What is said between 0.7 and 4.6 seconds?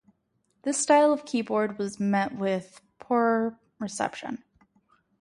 style of keyboard was met with poor reception.